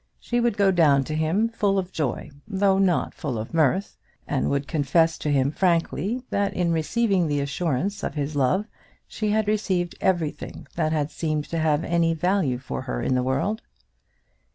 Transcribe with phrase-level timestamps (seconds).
[0.19, 4.49] She would go down to him full of joy, though not full of mirth, and
[4.49, 8.65] would confess to him frankly, that in receiving the assurance of his love,
[9.07, 13.21] she had received everything that had seemed to have any value for her in the
[13.21, 13.61] world.